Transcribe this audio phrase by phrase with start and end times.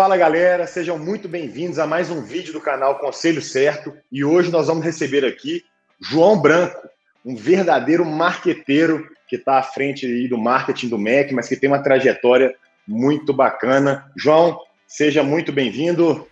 [0.00, 4.50] Fala galera, sejam muito bem-vindos a mais um vídeo do canal Conselho Certo e hoje
[4.50, 5.62] nós vamos receber aqui
[6.00, 6.88] João Branco,
[7.22, 11.82] um verdadeiro marqueteiro que está à frente do marketing do MEC, mas que tem uma
[11.82, 12.56] trajetória
[12.88, 14.10] muito bacana.
[14.16, 14.58] João,
[14.88, 16.26] seja muito bem-vindo.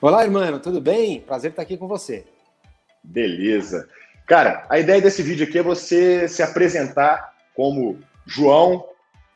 [0.00, 1.20] Olá, irmão, tudo bem?
[1.20, 2.24] Prazer estar aqui com você.
[3.04, 3.88] Beleza.
[4.26, 8.84] Cara, a ideia desse vídeo aqui é você se apresentar como João,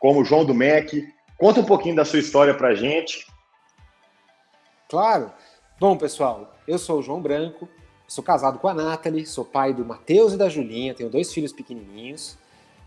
[0.01, 1.07] como João do MEC.
[1.39, 3.25] Conta um pouquinho da sua história para gente.
[4.89, 5.31] Claro.
[5.79, 7.69] Bom, pessoal, eu sou o João Branco,
[8.09, 11.53] sou casado com a Nathalie, sou pai do Matheus e da Julinha, tenho dois filhos
[11.53, 12.37] pequenininhos.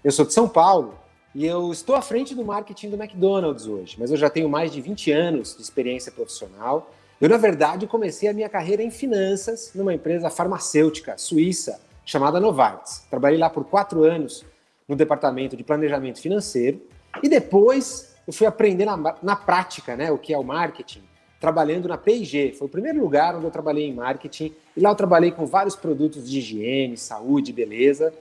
[0.03, 0.99] Eu sou de São Paulo
[1.33, 4.69] e eu estou à frente do marketing do McDonald's hoje, mas eu já tenho mais
[4.73, 6.91] de 20 anos de experiência profissional.
[7.21, 13.05] Eu, na verdade, comecei a minha carreira em finanças numa empresa farmacêutica suíça chamada Novartis.
[13.09, 14.43] Trabalhei lá por quatro anos
[14.89, 16.81] no departamento de planejamento financeiro
[17.23, 21.03] e depois eu fui aprender na, na prática né, o que é o marketing,
[21.39, 22.53] trabalhando na P&G.
[22.57, 25.75] Foi o primeiro lugar onde eu trabalhei em marketing e lá eu trabalhei com vários
[25.75, 28.13] produtos de higiene, saúde, beleza.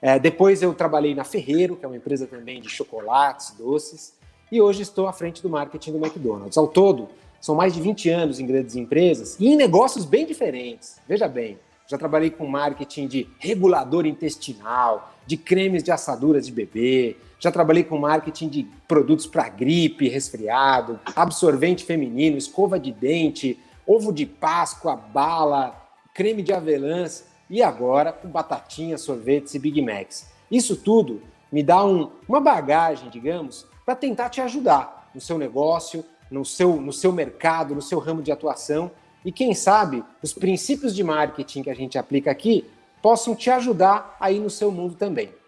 [0.00, 4.14] É, depois eu trabalhei na Ferreiro, que é uma empresa também de chocolates, doces,
[4.50, 6.58] e hoje estou à frente do marketing do McDonald's.
[6.58, 7.08] Ao todo,
[7.40, 10.96] são mais de 20 anos em grandes empresas e em negócios bem diferentes.
[11.06, 17.16] Veja bem, já trabalhei com marketing de regulador intestinal, de cremes de assaduras de bebê,
[17.42, 24.12] já trabalhei com marketing de produtos para gripe, resfriado, absorvente feminino, escova de dente, ovo
[24.12, 25.76] de Páscoa, bala,
[26.14, 30.30] creme de avelãs e agora com batatinha, sorvetes e Big Macs.
[30.48, 31.20] Isso tudo
[31.50, 36.80] me dá um, uma bagagem, digamos, para tentar te ajudar no seu negócio, no seu,
[36.80, 38.88] no seu mercado, no seu ramo de atuação
[39.24, 42.70] e quem sabe os princípios de marketing que a gente aplica aqui
[43.02, 45.41] possam te ajudar aí no seu mundo também.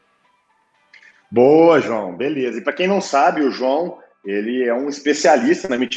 [1.34, 2.16] Boa, João.
[2.16, 2.58] Beleza.
[2.58, 5.96] E para quem não sabe, o João, ele é um especialista na Meet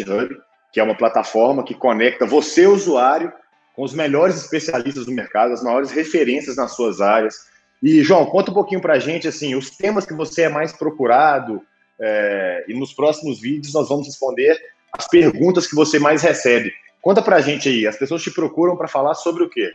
[0.74, 3.32] que é uma plataforma que conecta você, usuário,
[3.76, 7.36] com os melhores especialistas do mercado, as maiores referências nas suas áreas.
[7.84, 10.74] E, João, conta um pouquinho para a gente, assim, os temas que você é mais
[10.74, 11.62] procurado,
[12.00, 14.60] é, e nos próximos vídeos nós vamos responder
[14.92, 16.74] as perguntas que você mais recebe.
[17.00, 19.72] Conta pra gente aí, as pessoas te procuram para falar sobre o quê?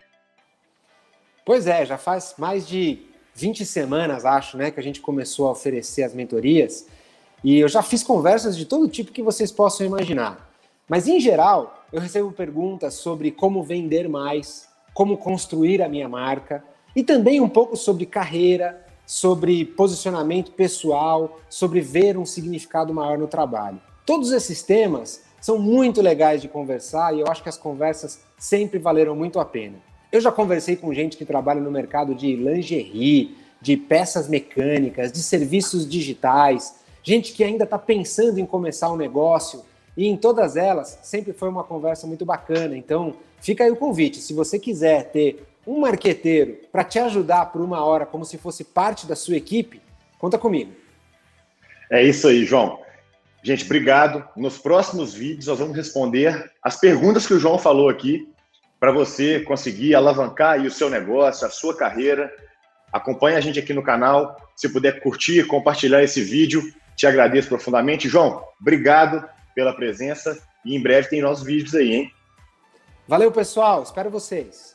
[1.46, 5.52] Pois é, já faz mais de 20 semanas, acho, né, que a gente começou a
[5.52, 6.86] oferecer as mentorias.
[7.42, 10.50] E eu já fiz conversas de todo tipo que vocês possam imaginar.
[10.88, 16.62] Mas, em geral, eu recebo perguntas sobre como vender mais, como construir a minha marca
[16.94, 23.26] e também um pouco sobre carreira, sobre posicionamento pessoal, sobre ver um significado maior no
[23.26, 23.80] trabalho.
[24.04, 28.78] Todos esses temas são muito legais de conversar e eu acho que as conversas sempre
[28.78, 29.91] valeram muito a pena.
[30.12, 35.22] Eu já conversei com gente que trabalha no mercado de lingerie, de peças mecânicas, de
[35.22, 39.64] serviços digitais, gente que ainda está pensando em começar um negócio
[39.96, 42.76] e em todas elas sempre foi uma conversa muito bacana.
[42.76, 44.18] Então fica aí o convite.
[44.18, 48.64] Se você quiser ter um marqueteiro para te ajudar por uma hora como se fosse
[48.64, 49.80] parte da sua equipe,
[50.18, 50.72] conta comigo.
[51.90, 52.78] É isso aí, João.
[53.42, 54.28] Gente, obrigado.
[54.36, 58.30] Nos próximos vídeos nós vamos responder as perguntas que o João falou aqui
[58.82, 62.28] para você conseguir alavancar o seu negócio, a sua carreira.
[62.92, 64.36] Acompanhe a gente aqui no canal.
[64.56, 66.60] Se puder curtir, compartilhar esse vídeo,
[66.96, 68.08] te agradeço profundamente.
[68.08, 72.12] João, obrigado pela presença e em breve tem nossos vídeos aí, hein?
[73.06, 73.84] Valeu, pessoal.
[73.84, 74.74] Espero vocês.